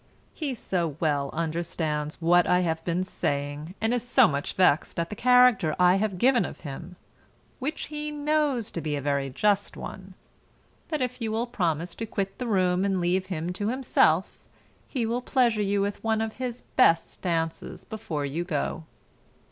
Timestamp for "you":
11.21-11.31, 15.61-15.81, 18.25-18.43